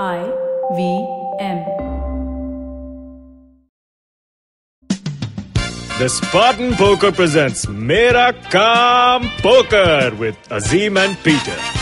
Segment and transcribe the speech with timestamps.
[0.00, 0.24] I
[0.74, 1.06] V
[1.38, 1.66] M.
[5.98, 11.81] The Spartan Poker presents Mera Kaam Poker with Azim and Peter.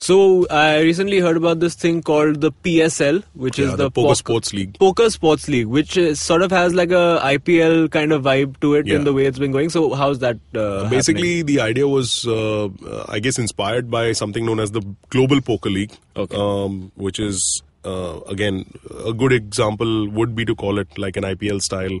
[0.00, 3.90] So I recently heard about this thing called the PSL, which Yeah, is the the,
[3.90, 4.78] Poker poc- Sports League.
[4.78, 8.74] Poker Sports League, which is, sort of has like a IPL kind of vibe to
[8.74, 8.96] it Yeah.
[8.96, 9.70] in the way it's been going.
[9.70, 10.36] So how's that?
[10.54, 14.82] Uh, Basically, the idea was, uh, uh, I guess, inspired by something known as the
[15.08, 16.36] Global Poker League, Okay.
[16.36, 18.66] um, which is, uh, again,
[19.06, 21.98] a good example would be to call it like an IPL style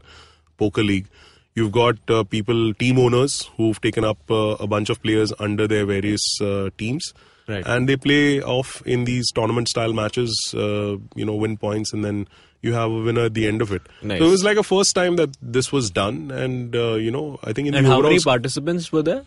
[0.58, 1.06] poker league.
[1.54, 5.68] You've got uh, people, team owners, who've taken up uh, a bunch of players under
[5.68, 7.14] their various uh, teams.
[7.46, 7.62] Right.
[7.64, 12.04] And they play off in these tournament style matches, uh, you know, win points, and
[12.04, 12.26] then
[12.60, 13.82] you have a winner at the end of it.
[14.02, 14.18] Nice.
[14.18, 16.30] So it was like a first time that this was done.
[16.30, 19.24] And, uh, you know, I think in and the how many participants were there?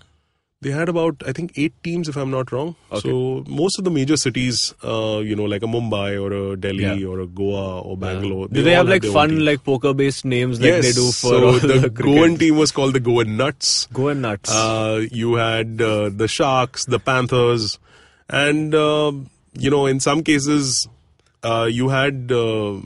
[0.62, 2.76] They had about, I think, eight teams, if I'm not wrong.
[2.92, 3.08] Okay.
[3.08, 6.84] So most of the major cities, uh, you know, like a Mumbai or a Delhi
[6.84, 7.08] Yeah.
[7.08, 8.48] or a Goa or Bangalore.
[8.48, 11.30] Do they all have like fun, like poker based names like yes, they do for
[11.30, 13.88] so the, the, Goan team was called the Goan Nuts.
[13.94, 14.52] Go and nuts.
[14.52, 17.78] Uh, you had uh, the Sharks, the Panthers,
[18.28, 19.12] and uh,
[19.54, 20.88] you know, in some cases,
[21.44, 22.80] uh, you had uh,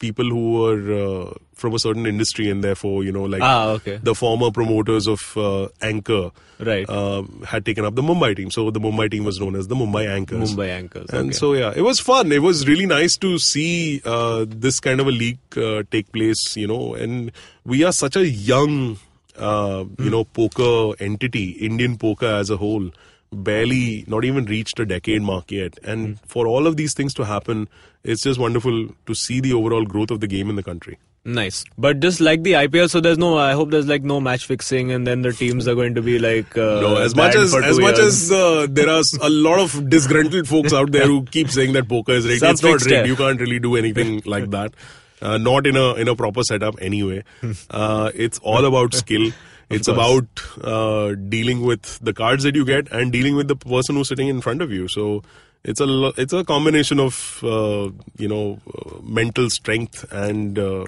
[0.00, 4.00] people who were uh, from a certain industry, and therefore, you know, like Ah, okay.
[4.02, 6.88] the former promoters of uh, Anchor, Right.
[6.90, 8.50] um, had taken up the Mumbai team.
[8.50, 10.54] So the Mumbai team was known as the Mumbai Anchors.
[10.54, 11.10] Mumbai Anchors.
[11.10, 11.32] And okay.
[11.32, 12.32] so yeah, it was fun.
[12.32, 16.56] It was really nice to see uh, this kind of a league uh, take place.
[16.56, 17.30] You know, and
[17.64, 18.96] we are such a young,
[19.38, 20.02] uh, Hmm.
[20.04, 21.50] you know, poker entity.
[21.70, 22.90] Indian poker as a whole,
[23.32, 25.78] barely, not even reached a decade mark yet.
[25.84, 26.12] And Hmm.
[26.26, 27.68] for all of these things to happen,
[28.04, 30.98] it's just wonderful to see the overall growth of the game in the country.
[31.22, 31.64] Nice.
[31.76, 34.90] But just like the IPL, so there's no, I hope there's like no match fixing
[34.90, 36.56] and then the teams are going to be like.
[36.56, 38.30] Uh, No, as much as as much years.
[38.30, 41.88] as uh, there are a lot of disgruntled folks out there who keep saying that
[41.90, 42.40] poker is rigged.
[42.40, 42.90] Some It's not rigged.
[42.92, 43.06] it.
[43.06, 44.72] You can't really do anything like that.
[45.20, 47.22] Uh, not in a in a proper setup anyway.
[47.70, 49.30] Uh, it's all about skill.
[49.68, 50.26] It's about
[50.62, 54.26] uh, dealing with the cards that you get and dealing with the person who's sitting
[54.28, 54.88] in front of you.
[54.88, 55.22] So
[55.62, 60.86] it's a it's a combination of uh, you know uh, mental strength and uh,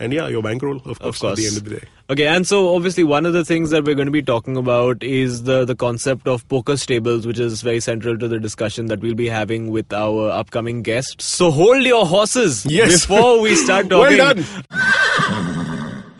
[0.00, 1.32] and yeah your bankroll of course, course.
[1.32, 1.86] at the end of the day.
[2.10, 5.02] Okay, and so obviously one of the things that we're going to be talking about
[5.02, 9.00] is the the concept of poker stables, which is very central to the discussion that
[9.00, 11.20] we'll be having with our upcoming guest.
[11.20, 13.04] So hold your horses Yes.
[13.06, 14.18] before we start talking.
[14.18, 14.44] Well done.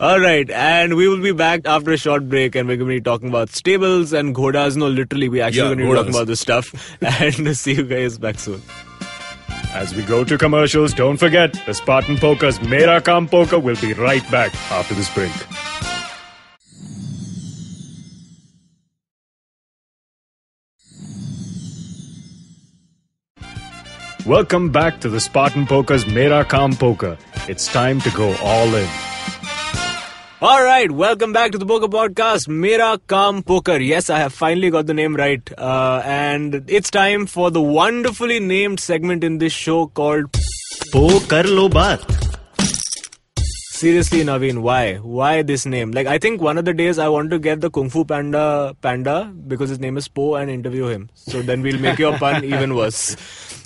[0.01, 2.95] All right, and we will be back after a short break, and we're going to
[2.95, 4.77] be talking about stables and ghodas.
[4.77, 6.71] No, literally, we're actually Yeah, going to be talking about this stuff.
[7.01, 8.61] And see you guys back soon.
[9.73, 13.93] As we go to commercials, don't forget the Spartan Poker's Mera Kaam Poker will be
[13.93, 15.31] right back after this break.
[24.25, 27.17] Welcome back to the Spartan Poker's Mera Kaam Poker.
[27.47, 29.08] It's time to go all in.
[30.41, 32.47] All right, welcome back to the Poker Podcast.
[32.47, 33.77] Mera Kaam Poker.
[33.77, 35.41] Yes, I have finally got the name right.
[35.57, 40.31] Uh, and it's time for the wonderfully named segment in this show called
[40.93, 42.28] Poker Lo Baat.
[43.78, 44.96] Seriously, Naveen, why?
[44.96, 45.90] Why this name?
[45.92, 48.76] Like, I think one of the days I want to get the Kung Fu Panda
[48.80, 51.10] Panda because his name is Po and interview him.
[51.14, 53.16] So then we'll make your pun even worse.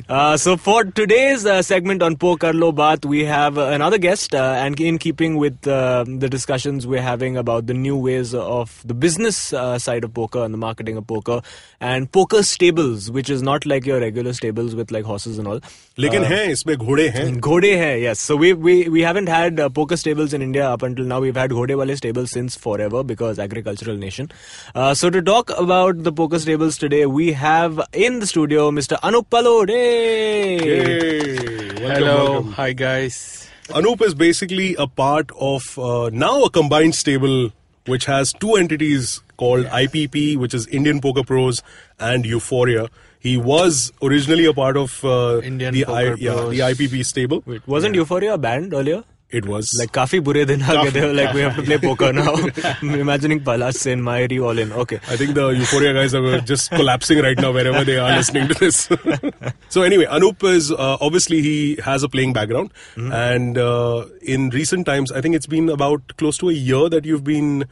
[0.08, 4.34] Uh, so for today's uh, segment on Po Karlo Baat, we have uh, another guest,
[4.34, 8.80] uh, and in keeping with uh, the discussions we're having about the new ways of
[8.86, 11.42] the business uh, side of poker and the marketing of poker,
[11.80, 15.60] and poker stables, which is not like your regular stables with like horses and all.
[15.98, 18.20] लेकिन हैं इसमें घोड़े हैं Ghode hai, yes.
[18.20, 21.19] So we we we haven't had uh, poker stables in India up until now.
[21.25, 24.29] We've had Ghode wale stables since forever because agricultural nation.
[24.75, 28.99] Uh, so to talk about the poker stables today, we have in the studio Mr.
[29.11, 29.69] Anup Palod.
[29.69, 30.57] Hey!
[30.59, 32.51] Hey, welcome, Hello, welcome.
[32.59, 33.49] hi guys.
[33.79, 37.51] Anup is basically a part of uh, now a combined stable
[37.93, 41.61] which has two entities called IPP, which is Indian Poker Pros,
[41.99, 42.85] and Euphoria.
[43.19, 47.43] He was originally a part of uh, Indian the, Poker yeah, the IPP stable.
[47.45, 49.03] Wait, wasn't Euphoria a band earlier?
[49.39, 52.33] it was like kafi bure din aa gaye like we have to play poker now.
[52.71, 54.73] I'm imagining Palash and Mairi all in.
[54.83, 54.99] Okay.
[55.15, 58.59] I think the Euphoria guys are just collapsing right now wherever they are listening to
[58.65, 58.89] this.
[59.75, 62.71] So anyway Anup is uh, obviously he has a playing background.
[62.95, 63.11] Mm-hmm.
[63.13, 67.05] and uh, in recent times I think it's been about close to a year that
[67.05, 67.65] you've been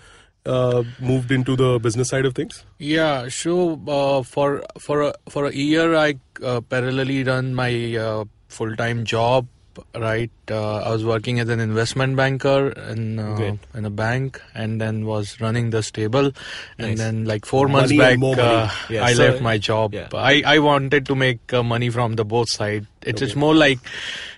[0.46, 2.66] uh, moved into the business side of things?
[2.80, 8.26] Yeah, so uh, for for a, for a year, I uh, parallelly run my uh,
[8.48, 9.48] full time job
[9.95, 13.59] Right, uh, I was working as an investment banker in uh, Great.
[13.75, 16.31] in a bank, and then was running the stable.
[16.79, 16.89] Nice.
[16.89, 18.49] And then, like four months Money and back, more money.
[18.49, 19.93] uh, Yeah, I so- left my job.
[19.93, 20.09] yeah.
[20.15, 22.87] I I wanted to make uh, money from the both side.
[23.03, 23.79] It's it's more like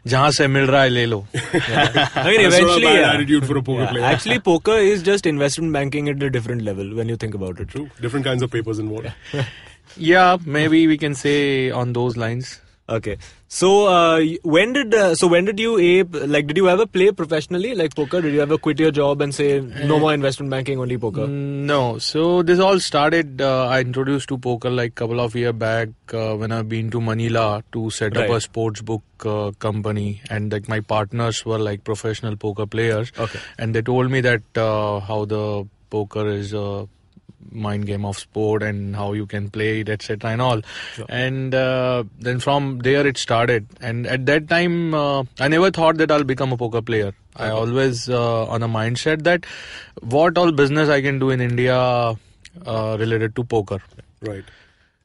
[0.09, 1.25] जहाँ से मिल रहा है ले लो.
[1.35, 3.13] I mean, That's not a eventually, bad yeah.
[3.15, 4.05] attitude for a poker Yeah, player.
[4.13, 7.69] Actually, poker is just investment banking at a different level when you think about it.
[7.69, 9.13] True, different kinds of papers involved.
[9.97, 12.61] Yeah, maybe we can say on those lines.
[12.90, 13.18] Okay.
[13.48, 17.12] So uh, when did uh, so when did you ape like did you ever play
[17.12, 18.20] professionally like poker?
[18.22, 21.22] Did you ever quit your job and say no more investment banking, only poker?
[21.28, 23.40] Mm, No, so this all started.
[23.42, 27.00] Uh, I introduced to poker like couple of year back uh, when I've been to
[27.00, 28.32] Manila to set up Right.
[28.38, 33.14] a sports book uh, company, and like my partners were like professional poker players.
[33.18, 33.40] Okay.
[33.58, 36.54] and they told me that uh, how the poker is
[37.52, 40.32] mind game of sport and how you can play it, etc.
[40.32, 40.62] and all.
[41.10, 43.68] And uh, then from there it started.
[43.82, 47.14] And at that time, uh, I never thought that I'll become a poker player.
[47.36, 49.46] I always uh, on a mindset that
[50.02, 53.80] what all business I can do in India uh, related to poker
[54.22, 54.44] Right.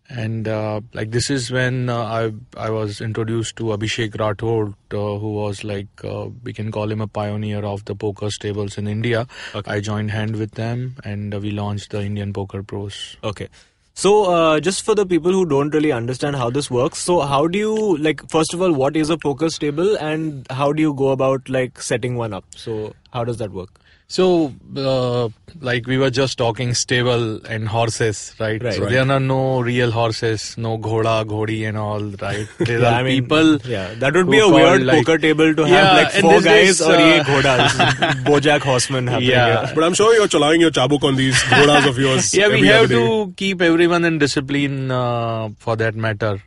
[0.09, 5.19] And uh, like this is when uh, I I was introduced to Abhishek Rathod, uh,
[5.19, 8.89] who was like uh, we can call him a pioneer of the poker stables in
[8.89, 9.27] India.
[9.55, 9.71] Okay.
[9.71, 13.17] I joined hand with them, and uh, we launched the Indian Poker Pros.
[13.23, 13.49] Okay.
[13.95, 17.49] So, uh, just for the people who don't really understand how this works, so how
[17.49, 18.23] do you like?
[18.31, 21.83] First of all, what is a poker stable, and how do you go about like
[21.83, 22.45] setting one up?
[22.55, 23.71] So, how does that work?
[24.11, 25.29] So, uh,
[25.61, 28.63] like we were just talking stable and horses, right?
[28.63, 28.73] Right.
[28.75, 28.91] So Right.
[28.93, 32.49] there are no real horses, no ghoda, ghodi, and all, right?
[32.59, 33.59] There Yeah, are I mean, people.
[33.73, 36.71] Yeah, that would be a weird like- poker table to have Yeah, like four guys
[36.71, 37.77] is, or ye uh, ghodas,
[38.31, 39.29] Bojack horseman happening.
[39.31, 39.67] Yeah.
[39.67, 39.75] here.
[39.75, 42.33] But I'm sure you're challenging your chabuk on these ghodas of yours.
[42.41, 46.43] yeah we have to keep everyone in discipline uh, for that matter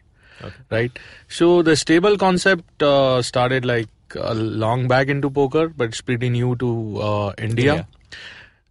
[0.71, 0.97] right
[1.27, 6.29] so the stable concept uh, started like a long back into poker but it's pretty
[6.29, 6.69] new to
[7.01, 7.87] uh, india India.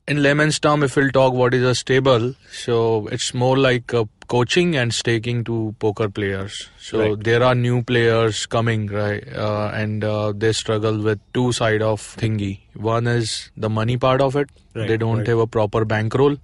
[0.09, 3.93] in layman's term if we'll talk what is a stable so it's more like
[4.35, 7.25] coaching and staking to poker players so Right.
[7.29, 12.01] there are new players coming right uh, and uh, they struggle with two side of
[12.25, 15.27] thingy one is the money part of it Right, they don't right.
[15.35, 16.37] have a proper bankroll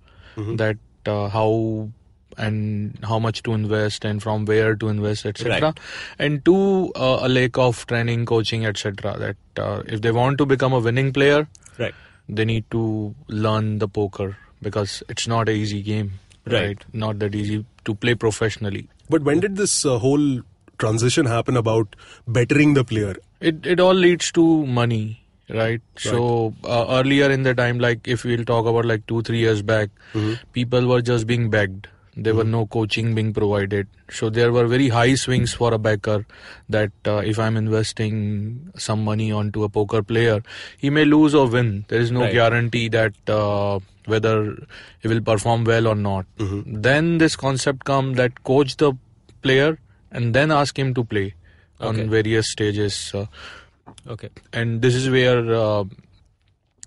[0.63, 0.77] that
[1.07, 1.49] uh, how
[2.37, 5.79] and how much to invest and from where to invest etc Right.
[6.19, 10.47] and two uh, a lack of training coaching etc that uh, if they want to
[10.47, 11.47] become a winning player
[11.79, 11.95] Right.
[12.29, 16.13] they need to learn the poker because it's not an easy game
[16.47, 16.85] Right.
[16.93, 20.43] not that easy to play professionally But when did this uh, whole
[20.79, 23.15] transition happen about bettering the player?
[23.41, 25.05] it it all leads to money
[25.57, 26.21] right, so
[26.77, 29.91] uh, earlier in the time like if we'll talk about like 2 3 years back
[30.59, 33.87] people were just being begged there were no coaching being provided
[34.19, 36.25] so there were very high swings for a backer
[36.77, 40.43] that uh, if i'm investing some money onto a poker player
[40.79, 42.33] he may lose or win there is no Right.
[42.33, 44.57] guarantee that uh, whether
[45.01, 46.25] he will perform well or not
[46.89, 48.93] then this concept come that coach the
[49.43, 49.79] player
[50.11, 51.35] and then ask him to play
[51.81, 52.03] Okay.
[52.03, 53.27] on various stages uh,
[54.09, 54.29] Okay.
[54.53, 55.85] and this is where uh,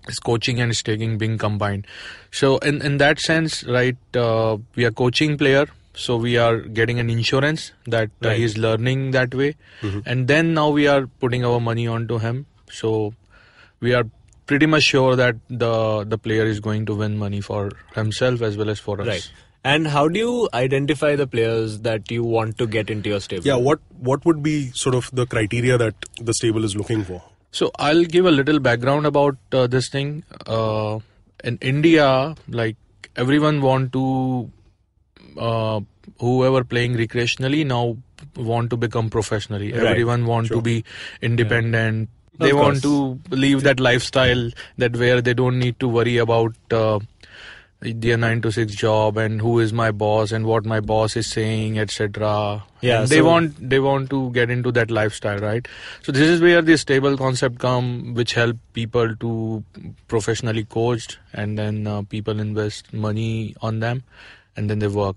[0.08, 1.86] is coaching and staking being combined
[2.30, 6.98] so in in that sense right uh, we are coaching player so we are getting
[7.00, 8.38] an insurance that uh, Right.
[8.38, 9.54] he's learning that way
[10.06, 13.12] and then now we are putting our money onto him so
[13.80, 14.04] we are
[14.46, 18.56] pretty much sure that the the player is going to win money for himself as
[18.56, 19.06] well as for us.
[19.06, 19.30] Right.
[19.62, 23.46] And how do you identify the players that you want to get into your stable?
[23.46, 23.78] Yeah, what
[24.10, 25.94] what would be sort of the criteria that
[26.30, 27.22] the stable is looking for?
[27.52, 30.24] So I'll give a little background about uh, this thing.
[30.46, 31.00] Uh,
[31.42, 32.76] in India, like
[33.16, 34.50] everyone want to,
[35.36, 35.80] uh,
[36.18, 37.96] whoever playing recreationally now
[38.36, 39.72] want to become professionally.
[39.72, 39.84] Right.
[39.86, 40.58] Everyone want Sure.
[40.58, 40.84] to be
[41.22, 42.08] independent.
[42.38, 46.54] They Of want to live that lifestyle that where they don't need to worry about
[46.70, 47.00] uh,
[47.80, 51.26] their nine to six job and who is my boss and what my boss is
[51.26, 52.62] saying, etc.
[52.82, 55.66] Yeah, And they want they want to get into that lifestyle, right?
[56.02, 59.64] So this is where the stable concept come, which help people to
[60.08, 64.04] professionally coached, and then uh, people invest money on them,
[64.56, 65.16] and then they work.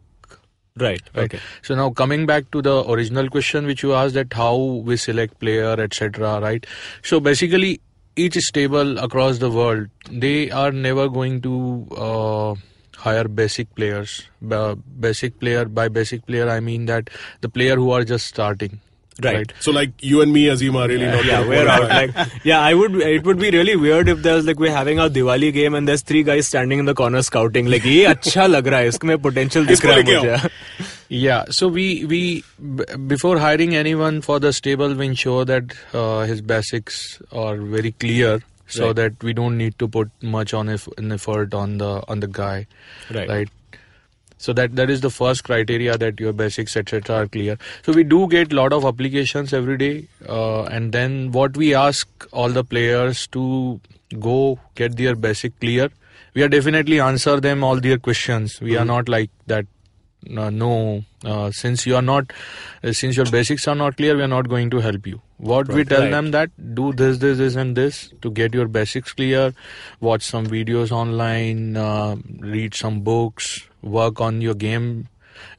[0.76, 1.02] Right.
[1.14, 1.26] Right.
[1.26, 1.40] Okay.
[1.62, 5.40] So now coming back to the original question which you asked that how we select
[5.40, 6.40] player etc.
[6.40, 6.66] Right.
[7.04, 7.80] So basically
[8.16, 12.56] each stable across the world they are never going to uh,
[12.98, 14.24] hire basic players.
[15.00, 17.10] Basic player by basic player I mean that
[17.42, 18.80] the player who are just starting.
[19.21, 19.53] Right.
[19.59, 21.25] So like you and me, Azim, are really not.
[21.25, 21.79] Yeah, gonna we're out.
[21.89, 22.21] qualify.
[22.25, 22.95] Like, yeah, I would.
[23.07, 26.03] It would be really weird if there's like we're having our Diwali game and there's
[26.03, 27.67] three guys standing in the corner scouting.
[27.67, 30.51] Like, ये अच्छा लग रहा है इसमें potential दिख इसको रहा है लेके मुझे.
[31.11, 32.21] Yeah, so we we
[32.79, 37.03] b- before hiring anyone for the stable, we ensure that uh, his basics
[37.45, 38.33] are very clear,
[38.77, 38.97] so Right.
[39.03, 42.29] that we don't need to put much on eff- an effort on the on the
[42.41, 42.67] guy,
[43.19, 43.49] Right.
[44.38, 47.58] So that that is the first criteria that your basics etc are clear.
[47.84, 52.28] So we do get lot of applications every day, uh, and then what we ask
[52.32, 53.80] all the players to
[54.20, 55.90] go get their basic clear.
[56.34, 58.60] We are definitely answer them all their questions.
[58.60, 59.66] We are not like that
[60.38, 62.32] uh, no uh, since you are not
[62.84, 65.68] uh, since your basics are not clear we are not going to help you what
[65.68, 66.12] we tell Right.
[66.12, 69.54] them that do this this this and this to get your basics clear
[70.00, 75.08] watch some videos online uh, read some books work on your game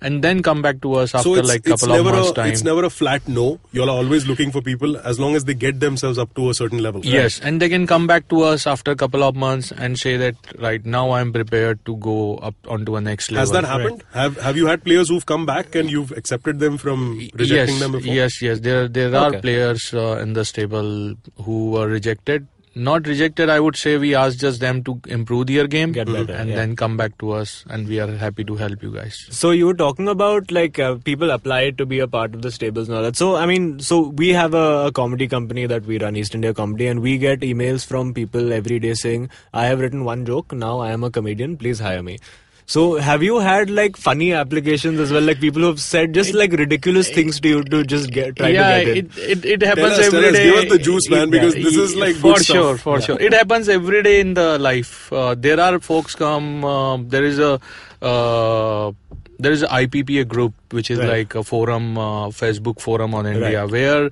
[0.00, 2.30] and then come back to us after so it's, like it's couple of never months
[2.30, 3.60] a, time it's never a flat no.
[3.72, 6.78] You're always looking for people as long as they get themselves up to a certain
[6.78, 7.04] level.
[7.04, 10.16] Yes, and they can come back to us after a couple of months and say
[10.16, 13.40] that right now I'm prepared to go up onto a next level.
[13.40, 14.04] Has that happened?
[14.12, 17.80] Have Have you had players who've come back and you've accepted them from rejecting yes,
[17.80, 18.14] them before?
[18.14, 18.60] Yes, yes.
[18.60, 19.36] There there Okay.
[19.38, 22.46] are players uh, in the stable who were rejected.
[22.74, 26.32] Not rejected, I would say we asked just them to improve their game Get better,
[26.32, 26.56] and yeah.
[26.56, 29.26] then come back to us, and we are happy to help you guys.
[29.30, 32.50] So you were talking about like uh, people apply to be a part of the
[32.50, 33.16] stables and all that.
[33.16, 36.52] So I mean, so we have a, a comedy company that we run, East India
[36.52, 40.52] Comedy, and we get emails from people every day saying, "I have written one joke.
[40.52, 41.56] Now I am a comedian.
[41.56, 42.18] Please hire me."
[42.66, 45.22] So have you had like funny applications as well?
[45.22, 48.48] Like people who have said just like ridiculous things to you to just get try
[48.48, 49.06] yeah, to get in.
[49.06, 50.36] it, it it happens us, every us.
[50.38, 52.56] Give us the juice, man, because this is, like, for good stuff.
[52.56, 53.20] sure, for sure.
[53.20, 55.12] It happens every day in the life.
[55.12, 56.64] Uh, there are folks come.
[56.64, 57.60] um there is a.
[58.00, 58.92] Uh,
[59.38, 61.12] there is a IPPA group which is Right.
[61.16, 63.70] like a forum, uh, Facebook forum on India, Right.
[63.76, 64.10] where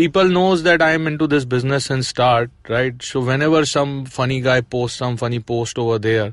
[0.00, 3.02] people knows that I am into this business and start right.
[3.08, 6.28] So whenever some funny guy posts some funny post over there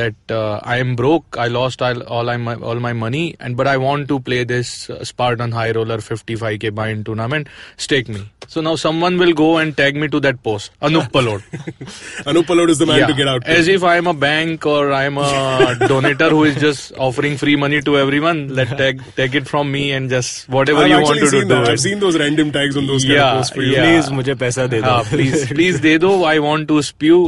[0.00, 3.66] that uh, I am broke, I lost all, all my all my money, and but
[3.72, 7.48] I want to play this uh, Spartan High Roller 55k buy-in tournament,
[7.88, 8.22] stake me.
[8.54, 11.42] So now someone will go and tag me to that post, Anup Palod.
[12.30, 13.44] Anup Palod is the man to get out.
[13.44, 13.50] to.
[13.58, 15.22] As if I am a bank or I am a
[15.92, 18.42] donator who is just offering free money to everyone.
[18.54, 21.44] Let tag take it from me and just whatever I've you want to do.
[21.44, 21.68] That.
[21.68, 23.74] I've seen those random tags on those yeah, posts for you.
[23.74, 24.94] Please, mujhe paisa de do.
[25.10, 26.12] Please, please de do.
[26.32, 27.18] I want to spew.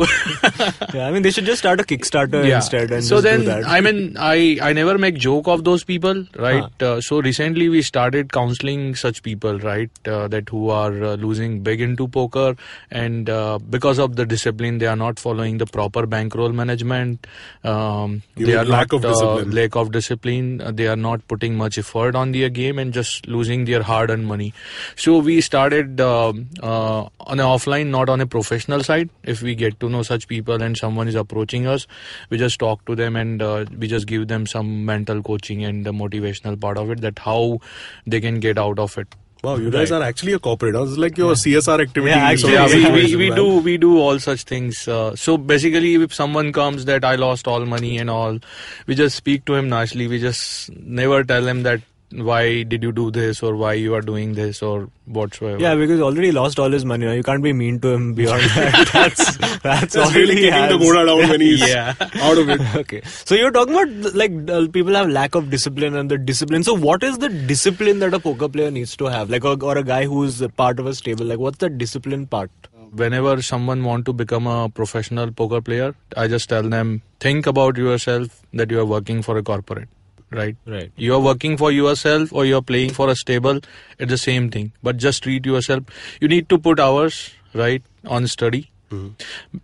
[0.95, 2.57] yeah, I mean they should just start a Kickstarter yeah.
[2.57, 2.91] instead.
[2.91, 6.65] And so then, I mean, I I never make joke of those people, right?
[6.81, 6.93] Huh.
[6.95, 11.61] Uh, so recently we started counseling such people, right, uh, that who are uh, losing
[11.71, 12.57] big into poker
[12.91, 17.27] and uh, because of the discipline they are not following the proper bankroll management.
[17.63, 19.51] Um, they are lack not, of uh, discipline.
[19.61, 20.63] lack of discipline.
[20.81, 24.53] they are not putting much effort on their game and just losing their hard-earned money.
[24.97, 29.11] So we started um uh, on an offline, not on a professional side.
[29.23, 31.87] If we get to know such people and someone is approaching us,
[32.31, 35.85] we just talk to them and uh, we just give them some mental coaching and
[35.85, 37.01] the motivational part of it.
[37.01, 37.61] That how
[38.07, 39.09] they can get out of it.
[39.45, 40.75] Wow, you guys are actually a corporate.
[40.75, 42.11] is like your CSR activity.
[42.11, 44.89] Yeah, actually, yeah, we, we, we do we do all such things.
[44.89, 48.39] Uh, so basically, if someone comes that I lost all money and all,
[48.87, 50.09] we just speak to him nicely.
[50.09, 51.83] We just never tell him that
[52.15, 55.59] why did you do this or why you are doing this or whatsoever.
[55.61, 57.13] Yeah, because he already lost all his money.
[57.15, 58.89] You can't be mean to him beyond that.
[58.93, 61.95] That's that's all That's really he kicking the ghoda down when he's Yeah.
[61.99, 62.61] out of it.
[62.77, 66.63] okay, so you're talking about like uh, people have lack of discipline and the discipline.
[66.63, 69.29] So what is the discipline that a poker player needs to have?
[69.31, 71.27] Like, or, or a guy who's part of a stable.
[71.27, 72.51] Like, what's the discipline part?
[72.93, 77.77] whenever someone want to become a professional poker player, I just tell them think about
[77.77, 79.89] yourself that you are working for a corporate,
[80.35, 80.57] right?
[80.67, 80.93] Right.
[80.97, 83.61] You are working for yourself or you are playing for a stable.
[83.99, 84.73] It's the same thing.
[84.83, 85.85] But just treat yourself.
[86.21, 88.71] You need to put hours, right, on study.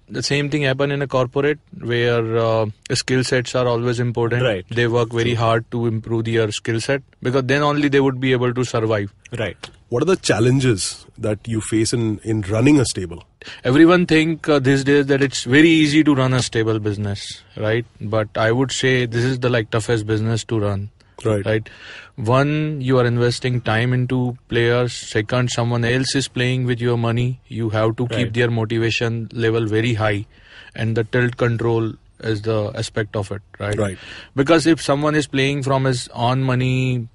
[0.08, 4.42] The same thing happen in a corporate where uh, skill sets are always important.
[4.42, 4.66] Right.
[4.68, 8.32] They work very hard to improve their skill set because then only they would be
[8.32, 9.12] able to survive.
[9.38, 9.70] Right.
[9.88, 13.24] What are the challenges that you face in, in running a stable?
[13.64, 17.86] everyone think uh, these days that it's very easy to run a stable business right
[18.00, 20.90] but i would say this is the like toughest business to run
[21.24, 21.44] Right.
[21.46, 21.68] right
[22.16, 27.40] one you are investing time into players second someone else is playing with your money
[27.48, 28.32] you have to keep Right.
[28.34, 30.26] their motivation level very high
[30.74, 33.98] and the tilt control is the aspect of it right Right.
[34.36, 37.08] because if someone is playing from his own money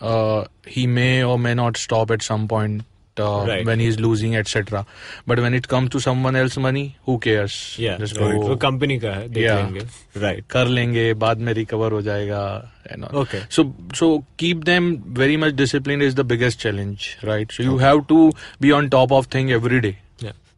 [0.00, 2.82] uh, he may or may not stop at some point
[3.20, 3.66] uh, Right.
[3.70, 4.82] when he's losing etc
[5.32, 7.98] but when it comes to someone else money who cares Yeah.
[8.04, 9.62] just go वो company का है देख Yeah.
[9.62, 9.86] लेंगे
[10.26, 12.42] right कर लेंगे बाद में recover हो जाएगा
[12.92, 13.18] and all.
[13.22, 13.40] Okay.
[13.56, 13.64] so
[14.02, 14.10] so
[14.44, 14.86] keep them
[15.22, 17.84] very much disciplined is the biggest challenge right so you okay.
[17.88, 18.20] have to
[18.66, 19.92] be on top of thing every day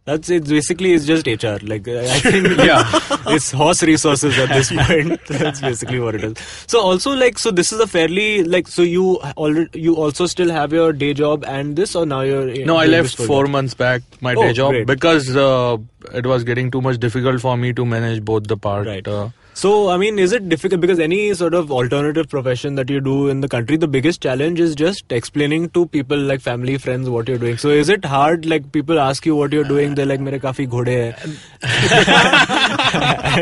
[0.05, 2.83] that's it basically it's just hr like i think Yeah.
[3.35, 7.51] it's horse resources at this point that's basically what it is so also like so
[7.53, 11.45] this is a fairly like so you already you also still have your day job
[11.47, 14.73] and this or now you're no i left four months back my Oh, day job
[14.73, 14.87] great.
[14.87, 15.77] because uh,
[16.13, 19.07] it was getting too much difficult for me to manage both the part Right.
[19.07, 23.01] uh, So, I mean, is it difficult because any sort of alternative profession that you
[23.01, 27.11] do in the country, the biggest challenge is just explaining to people like family, friends
[27.11, 27.59] what you're doing.
[27.59, 28.47] So, is it hard?
[28.47, 31.13] Like people ask you what you're doing, they're like, "मेरे काफ़ी घोड़े हैं,"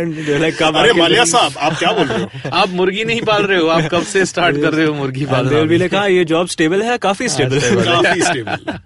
[0.00, 3.04] and they're like, "कब अरे मालिया लेंगे?" साहब आप क्या बोल रहे हो आप मुर्गी
[3.04, 5.72] नहीं पाल रहे हो आप कब से स्टार्ट कर रहे हो मुर्गी And पालना they'll
[5.72, 7.84] be like, हाँ ये job stable है, काफ़ी stable है.
[7.84, 8.80] काफ़ी stable.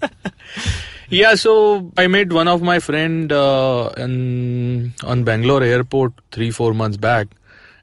[1.09, 6.73] Yeah, so I met one of my friend uh, in on Bangalore airport three four
[6.73, 7.27] months back,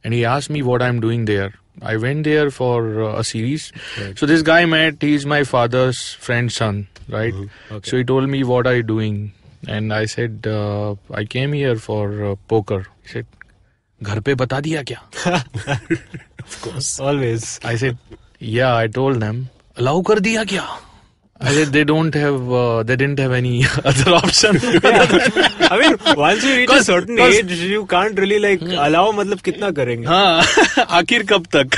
[0.04, 1.54] and he asked me what I'm doing there.
[1.82, 3.72] I went there for uh, a series.
[4.16, 5.02] So this guy met.
[5.02, 7.34] He's my father's friend's son, right?
[7.82, 9.32] So he told me what are you doing,
[9.66, 12.86] and I said uh, I came here for uh, poker.
[13.02, 13.26] He said,
[14.02, 15.00] घर पे बता दिया क्या?
[17.00, 17.60] Always.
[17.64, 17.96] I said,
[18.38, 19.48] yeah, I told them.
[19.76, 20.66] Allow कर दिया क्या?
[21.40, 24.56] I said they don't have, uh, they didn't have any other option.
[24.62, 29.02] I mean, once you reach a 'Cause- certain 'cause- age, you can't really like allow.
[29.18, 30.06] मतलब कितना करेंगे?
[30.06, 31.76] हाँ आखिर कब तक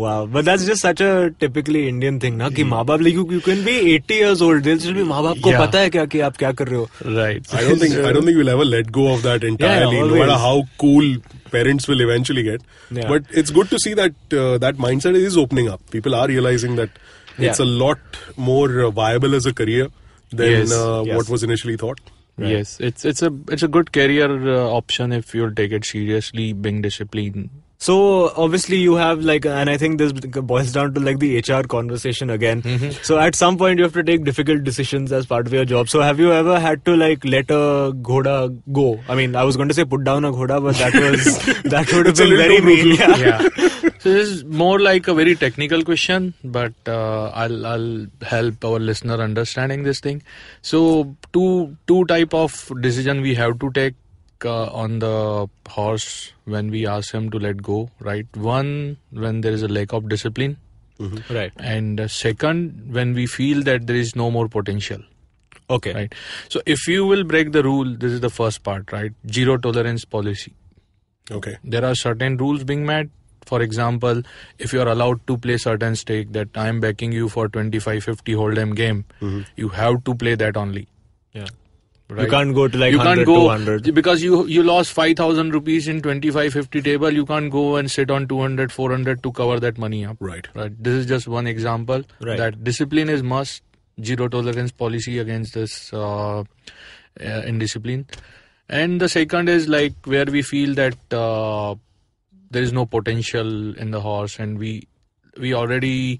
[0.00, 3.22] Wow, but that's just such a typically Indian thing, ना कि माँ बाप like you,
[3.36, 5.60] you can be 80 years old, they'll still be माँ बाप को Yeah.
[5.66, 6.88] पता है क्या कि आप क्या कर रहे हो?
[7.16, 10.06] right I don't think I don't think we'll ever let go of that entirely, no
[10.12, 10.44] matter always.
[10.44, 11.08] how cool
[11.56, 12.62] parents will eventually get.
[13.00, 13.08] Yeah.
[13.14, 15.82] But it's good to see that uh, that mindset is opening up.
[15.96, 17.00] People are realizing that
[17.37, 17.99] it's a lot
[18.37, 19.87] more uh, viable as a career
[20.31, 21.15] than Yes, uh, yes.
[21.17, 21.99] what was initially thought.
[22.37, 26.47] yes it's it's a it's a good career uh, option if you'll take it seriously
[26.53, 27.49] being disciplined
[27.85, 27.95] So
[28.43, 32.31] obviously you have like, and I think this boils down to like the HR conversation
[32.31, 32.63] again.
[32.63, 33.03] Mm-hmm.
[33.03, 35.89] So at some point you have to take difficult decisions as part of your job.
[35.89, 38.37] So have you ever had to like let a ghoda
[38.73, 38.99] go?
[39.07, 41.93] I mean, I was going to say put down a ghoda, but that was that
[41.93, 42.95] would have been very mean.
[42.95, 43.17] Yeah.
[43.17, 43.49] yeah
[43.99, 48.79] so this is more like a very technical question but uh, i'll i'll help our
[48.79, 50.21] listener understanding this thing
[50.61, 53.95] so two two type of decision we have to take
[54.43, 58.25] uh, on the horse when we ask him to let go right?
[58.35, 60.57] One when there is a lack of discipline.
[61.29, 61.51] Right.
[61.57, 64.99] and uh, second when we feel that there is no more potential.
[65.69, 65.93] Okay.
[65.93, 66.15] right?
[66.47, 69.11] So if you will break the rule this is the first part right?
[69.31, 70.53] Zero tolerance policy.
[71.31, 71.57] Okay.
[71.63, 73.07] there are certain rules being met.
[73.45, 74.21] For example
[74.57, 78.03] if you are allowed to play certain stake that i am backing you for 25
[78.03, 79.05] 50 hold'em game
[79.55, 80.87] you have to play that only.
[81.33, 81.45] Yeah.
[82.09, 82.23] Right?
[82.23, 83.93] You can't go to like you 100, can't go 200.
[83.93, 88.11] because you you lost 5000 rupees in 25 50 table you can't go and sit
[88.11, 90.47] on 200 400 to cover that money up Right.
[90.55, 92.37] right this is just one example Right.
[92.37, 93.63] that discipline is must
[94.03, 96.43] zero tolerance policy against this uh, uh,
[97.21, 98.05] indiscipline
[98.69, 101.75] and the second is like where we feel that uh,
[102.51, 104.87] there is no potential in the horse and we
[105.39, 106.19] we already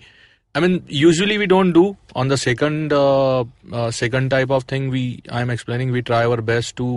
[0.55, 3.41] i mean usually we don't do on the second uh,
[3.79, 5.03] uh, second type of thing we
[5.39, 6.87] i'm explaining we try our best to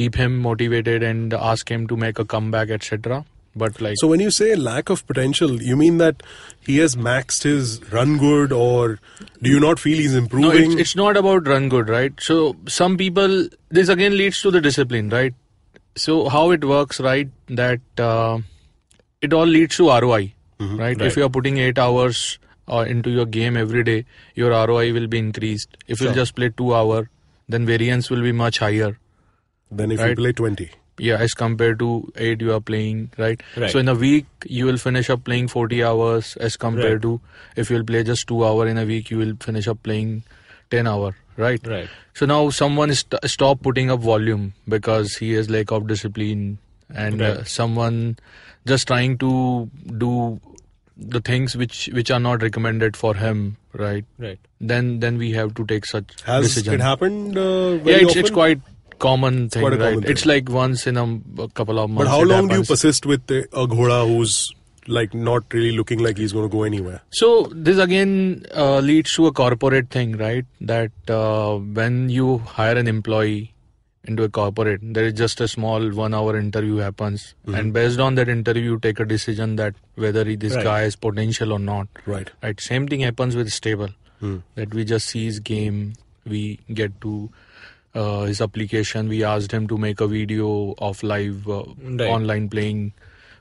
[0.00, 3.24] keep him motivated and ask him to make a comeback etc
[3.60, 6.22] but like So when you say lack of potential, you mean that
[6.60, 8.98] he has maxed his run good, or
[9.40, 10.72] do you not feel he's No, improving?
[10.72, 12.12] it's, it's not about run good, right?
[12.20, 15.32] So some people, this again leads to the discipline, right?
[15.94, 17.30] So how it works, right?
[17.48, 18.40] That uh,
[19.22, 21.00] it all leads to ROI, right?
[21.00, 25.06] If you are putting eight hours uh, into your game every day, your ROI will
[25.06, 25.76] be increased.
[25.86, 27.08] If you just play two hour,
[27.48, 28.98] then variance will be much higher.
[29.70, 30.70] Then if you play 20.
[30.98, 33.38] Yeah, as compared to eight you are playing, right?
[33.56, 33.70] Right.
[33.70, 37.18] So in a week you will finish up playing 40 hours as compared Right.
[37.18, 37.20] to
[37.54, 40.22] if you will play just two hour in a week you will finish up playing
[40.70, 41.60] 10 hour, right?
[41.66, 41.88] Right.
[42.14, 47.20] So now someone st- stop putting up volume because he has lack of discipline, and
[47.20, 48.16] uh, someone
[48.66, 50.40] just trying to do
[50.96, 54.04] the things which which are not recommended for him, right?
[54.18, 54.38] Right.
[54.60, 56.74] Then then we have to take such Has decision.
[56.74, 57.36] it happened?
[57.36, 58.34] Uh, yeah, very it's, it's often?
[58.34, 58.60] quite
[58.98, 59.94] common thing, quite a right?
[59.94, 60.30] common It's thing.
[60.30, 62.08] like once in a, a couple of months.
[62.08, 64.50] But how it long do you persist with a, a ghoda who's
[64.88, 67.02] like not really looking like he's going to go anywhere?
[67.10, 70.46] So this again uh, leads to a corporate thing, right?
[70.62, 73.52] That uh, when you hire an employee
[74.08, 78.28] into a corporate, there is just a small one-hour interview happens, and based on that
[78.28, 80.64] interview, you take a decision that whether this Right.
[80.64, 81.88] guy has potential or not.
[82.06, 82.30] Right.
[82.42, 82.60] Right.
[82.60, 83.88] Same thing happens with stable.
[84.20, 84.36] Hmm.
[84.54, 85.94] That we just see his game,
[86.26, 87.30] we get to
[87.94, 89.08] uh, his application.
[89.08, 92.08] We asked him to make a video of live uh, Right.
[92.10, 92.92] online playing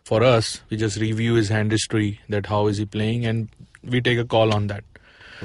[0.06, 0.62] for us.
[0.70, 3.50] We just review his hand history, that how is he playing, and
[3.84, 4.84] we take a call on that.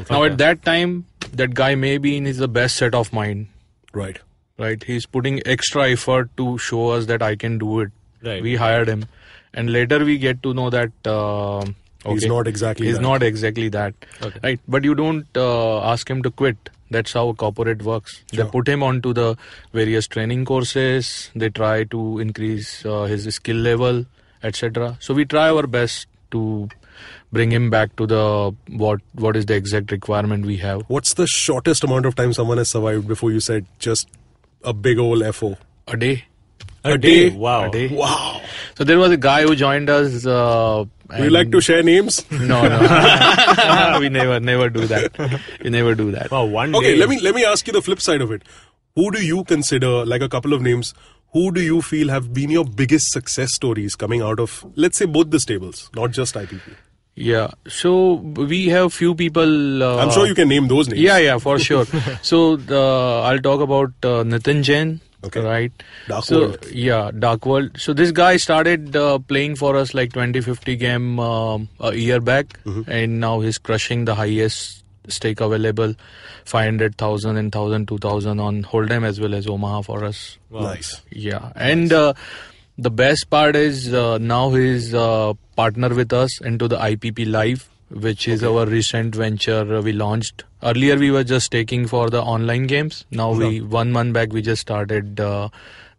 [0.08, 3.48] Now at that time, that guy may be in his the best set of mind,
[3.92, 4.20] Right.
[4.60, 4.82] Right?
[4.82, 7.90] He's putting extra effort to show us that I can do it.
[8.22, 8.42] Right.
[8.42, 9.06] We hired him,
[9.54, 10.92] and later we get to know that.
[11.04, 11.64] Uh,
[12.08, 13.02] He's not exactly He's that.
[13.02, 13.94] not exactly that.
[14.22, 14.40] Okay.
[14.42, 14.60] Right.
[14.66, 16.70] But you don't uh, ask him to quit.
[16.90, 18.22] That's how a corporate works.
[18.32, 18.44] Sure.
[18.44, 19.36] They put him onto the
[19.74, 21.30] various training courses.
[21.36, 24.06] They try to increase uh, his skill level,
[24.42, 24.96] etc.
[25.00, 26.70] So we try our best to
[27.32, 30.82] bring him back to the what what is the exact requirement we have.
[30.88, 34.08] What's the shortest amount of time someone has survived before you said just
[34.64, 35.56] a big old FO?
[35.88, 36.24] A day.
[36.84, 37.30] A, day?
[37.30, 37.68] Wow.
[37.68, 37.88] A day.
[37.94, 38.40] Wow.
[38.76, 40.24] So there was a guy who joined us.
[40.24, 42.24] Uh, Would you like to share names?
[42.30, 43.98] No, no.
[44.00, 45.40] we never, never do that.
[45.62, 46.30] We never do that.
[46.30, 46.44] Wow.
[46.46, 46.96] One Okay, day.
[46.96, 48.42] let me let me ask you the flip side of it.
[48.94, 50.94] Who do you consider, like a couple of names,
[51.32, 55.04] who do you feel have been your biggest success stories coming out of, let's say,
[55.04, 56.60] both the stables, not just IPP?
[57.20, 57.50] Yeah.
[57.68, 59.82] So we have few people.
[59.82, 61.00] Uh, I'm sure you can name those names.
[61.00, 61.84] Yeah, yeah, for sure.
[62.22, 62.80] so the,
[63.24, 65.00] I'll talk about uh, Nitin Jain.
[65.22, 65.40] Okay.
[65.40, 65.72] Right.
[66.08, 66.66] Dark so, World.
[66.72, 67.78] Yeah, Dark World.
[67.78, 72.58] So this guy started uh, playing for us like 2050 game um, a year back,
[72.64, 72.90] Mm-hmm.
[72.90, 75.94] and now he's crushing the highest stake available,
[76.46, 80.38] 500,000 and 1,000, 2,000 on Hold'em as well as Omaha for us.
[80.50, 81.02] Nice.
[81.10, 82.14] Yeah, and uh,
[82.80, 87.68] the best part is uh, now he's uh, partner with us into the IPP Live,
[87.90, 90.44] which is our recent venture we launched.
[90.62, 93.04] Earlier we were just taking for the online games.
[93.10, 95.50] Now we one month back we just started uh,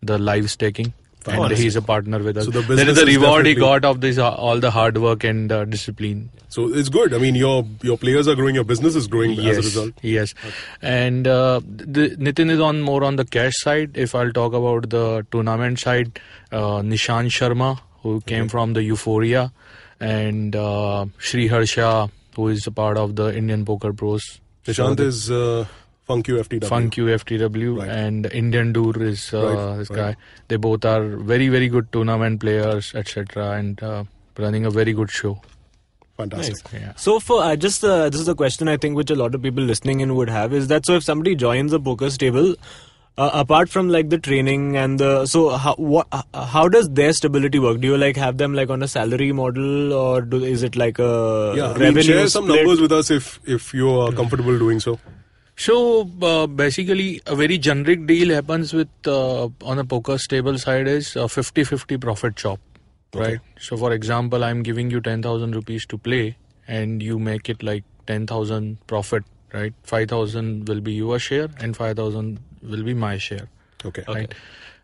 [0.02, 0.94] the live staking.
[1.28, 2.46] And he's a partner with us.
[2.46, 4.98] So the that is the is reward he got of this uh, all the hard
[4.98, 6.30] work and uh, discipline.
[6.50, 7.14] So it's good.
[7.14, 9.94] I mean, your your players are growing, your business is growing as a result.
[10.02, 10.34] Yes,
[10.82, 13.92] and uh, the, Nitin is on more on the cash side.
[13.96, 16.20] If I'll talk about the tournament side,
[16.52, 19.54] uh, Nishant Sharma, who came from the Euphoria,
[20.00, 24.40] and uh, Sri Harsha, who is a part of the Indian Poker Pros.
[24.66, 25.66] Nishant So, is uh,
[26.12, 26.68] Funk UFTW.
[26.74, 27.90] Funk UFTW Right.
[27.90, 29.98] and Indian Dur is uh, Right, this right.
[30.02, 30.16] guy.
[30.50, 34.04] They both are very very good tournament players, etc., and uh,
[34.46, 35.34] running a very good show.
[36.18, 36.58] Fantastic.
[36.74, 36.94] Yeah.
[36.96, 39.42] So for uh, just uh, this is a question I think which a lot of
[39.42, 42.52] people listening in would have is that so if somebody joins a poker stable,
[43.18, 47.14] uh, apart from like the training and the so how what uh, how does their
[47.22, 47.80] stability work?
[47.86, 51.00] Do you like have them like on a salary model or do, is it like
[51.00, 52.60] a Yeah, I mean, revenue share some split?
[52.62, 55.00] numbers with us if if you are comfortable doing so.
[55.64, 60.88] So uh, basically, a very generic deal happens with uh, on a poker stable side
[60.88, 62.60] is a 50-50 profit chop,
[63.14, 63.40] right?
[63.60, 66.36] So for example, I'm giving you ten thousand rupees to play,
[66.68, 69.76] and you make it like ten thousand profit, right?
[69.84, 73.48] Five thousand will be your share, and five thousand will be my share,
[73.86, 74.04] Okay.
[74.08, 74.34] right?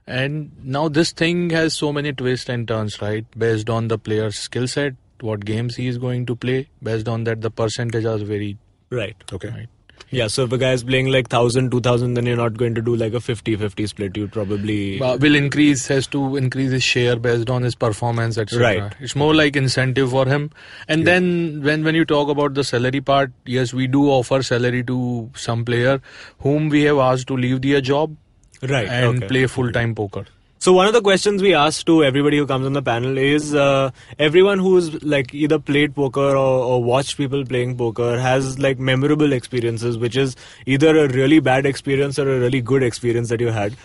[0.06, 3.26] And now this thing has so many twists and turns, right?
[3.46, 6.68] Based on the player's skill set, what games he is going to play.
[6.84, 8.58] Based on that, the percentage are very
[8.92, 9.16] right.
[9.34, 9.50] Okay.
[9.50, 9.68] right.
[10.10, 12.82] Yeah, so if a guy is playing like 1000 2000 then you're not going to
[12.82, 14.16] do like a 50-50 split.
[14.16, 18.68] You'd probably uh, will increase has to increase his share based on his performance etc
[18.68, 18.96] Right.
[19.00, 20.50] it's more like incentive for him
[20.88, 24.84] and then when when you talk about the salary part yes we do offer salary
[24.84, 26.00] to some player
[26.40, 28.16] whom we have asked to leave their job
[28.62, 29.28] right and okay.
[29.28, 30.26] play full time poker
[30.60, 33.54] So one of the questions we ask to everybody who comes on the panel is
[33.54, 38.80] uh, everyone who's like either played poker or, or watched people playing poker has like
[38.80, 43.40] memorable experiences, which is either a really bad experience or a really good experience that
[43.40, 43.76] you had.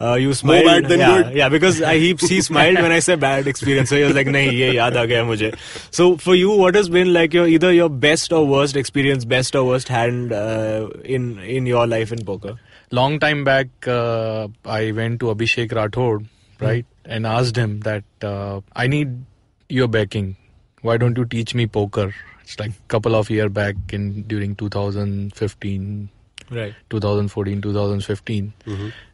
[0.00, 1.34] Uh, you smiled, bad than yeah, good.
[1.36, 3.88] yeah, because I, he he smiled when I said bad experience.
[3.88, 5.54] So he was like, "Nahi, ye yaad aa gaya mujhe."
[5.92, 9.54] So for you, what has been like your either your best or worst experience, best
[9.54, 12.58] or worst hand uh, in in your life in poker?
[12.92, 16.26] Long time back, uh, I went to Abhishek Rathod,
[16.60, 19.24] right, and asked him that uh, I need
[19.68, 20.36] your backing.
[20.82, 22.14] Why don't you teach me poker?
[22.42, 26.08] It's like a couple of year back in during 2015,
[26.50, 26.74] Right.
[26.90, 28.52] 2014, 2015,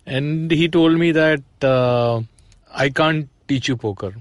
[0.07, 2.21] and he told me that uh,
[2.73, 4.13] I can't teach you poker.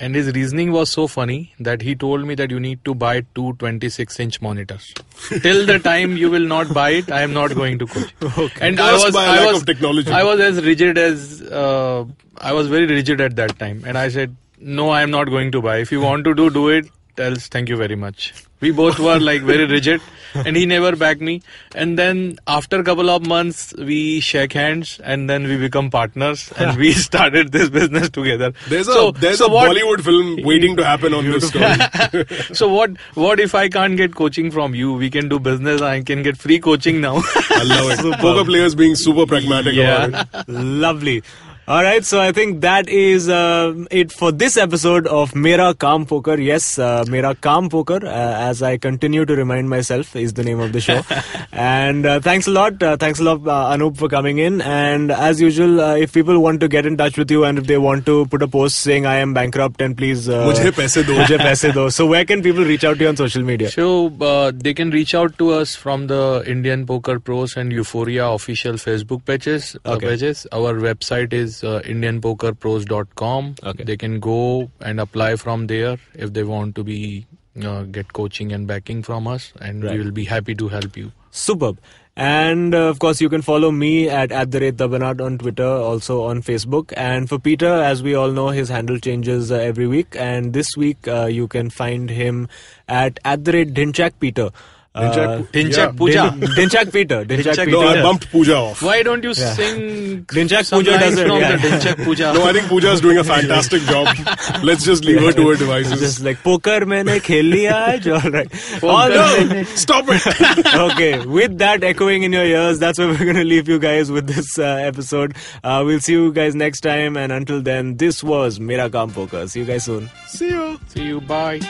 [0.00, 3.20] And his reasoning was so funny that he told me that you need to buy
[3.34, 4.94] two 26 inch monitors.
[5.42, 8.52] Till the time you will not buy it, I am not going to coach.
[8.62, 10.10] And I was, I lack was, of technology.
[10.10, 12.06] I was as rigid as uh,
[12.38, 15.52] I was very rigid at that time, and I said, "No, I am not going
[15.52, 15.76] to buy.
[15.78, 16.88] If you want to do, do it.
[17.18, 20.02] Else, thank you very much." We both were like very rigid,
[20.34, 21.40] and he never backed me.
[21.74, 26.52] And then after a couple of months, we shake hands, and then we become partners,
[26.58, 28.52] and we started this business together.
[28.68, 32.34] There's a there's so a what- Bollywood film waiting to happen on this story.
[32.54, 32.90] so what?
[33.14, 34.92] What if I can't get coaching from you?
[34.92, 35.80] We can do business.
[35.80, 37.22] I can get free coaching now.
[37.24, 38.20] I love it.
[38.20, 40.04] Poker players being super pragmatic Yeah.
[40.04, 40.48] about it.
[40.50, 41.22] Lovely.
[41.70, 46.04] All right, so I think that is uh, it for this episode of Mera Kaam
[46.08, 46.34] Poker.
[46.36, 50.58] Yes, uh, Mera Kaam Poker, uh, as I continue to remind myself, is the name
[50.58, 51.02] of the show.
[51.52, 54.60] and uh, thanks a lot, uh, thanks a lot, uh, Anup, for coming in.
[54.62, 57.68] And as usual, uh, if people want to get in touch with you and if
[57.68, 60.94] they want to put a post saying I am bankrupt and please, uh, Mujhe paise
[60.94, 61.14] do.
[61.14, 61.88] mujhe paise do.
[61.90, 63.70] So where can people reach out to you on social media?
[63.70, 68.26] So uh, they can reach out to us from the Indian Poker Pros and Euphoria
[68.26, 69.76] official Facebook pages.
[69.84, 70.08] Uh, Okay.
[70.08, 70.48] pages.
[70.50, 73.54] Our website is uh, IndianPokerPros.com.
[73.62, 73.84] Okay.
[73.84, 77.26] They can go and apply from there if they want to be
[77.62, 79.98] uh, get coaching and backing from us, and Right.
[79.98, 81.12] we will be happy to help you.
[81.30, 81.78] Superb.
[82.16, 86.24] And uh, of course, you can follow me at, at the rate on Twitter, also
[86.24, 86.92] on Facebook.
[86.96, 90.14] And for Peter, as we all know, his handle changes uh, every week.
[90.18, 92.48] And this week, uh, you can find him
[92.88, 94.50] at at the rate Dinchak Peter.
[94.92, 95.92] Pinchak, uh, Pinchak yeah.
[95.92, 96.30] Puja.
[96.56, 97.24] Dinchak Peter.
[97.24, 97.70] Dinchak Peter.
[97.70, 98.82] No, I bumped Puja off.
[98.82, 99.54] Why don't you yeah.
[99.54, 101.56] sing Dhinchak Pooja does it, yeah.
[101.58, 102.32] Dhinchak Pooja?
[102.34, 104.08] No, I think Puja is doing a fantastic job.
[104.64, 106.00] Let's just leave her to her devices.
[106.00, 108.24] Just like poker maine khel liya aaj.
[108.24, 108.50] All right.
[108.80, 109.62] Poker no!
[109.76, 110.74] Stop it.
[110.92, 114.10] okay, with that echoing in your ears, that's where we're going to leave you guys
[114.10, 115.36] with this uh, episode.
[115.62, 119.46] Uh, we'll see you guys next time and until then, this was Mera Kaam Poker.
[119.46, 120.10] See you guys soon.
[120.26, 120.80] See you.
[120.88, 121.20] See you.
[121.20, 121.60] Bye.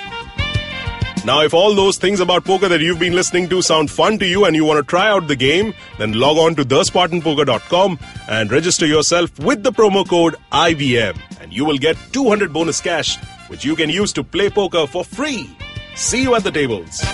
[1.23, 4.27] Now, if all those things about poker that you've been listening to sound fun to
[4.27, 8.51] you and you want to try out the game, then log on to thespartanpoker.com and
[8.51, 13.67] register yourself with the promo code IVM, and you will get 200 bonus cash, which
[13.67, 15.55] you can use to play poker for free.
[15.95, 17.05] See you at the tables.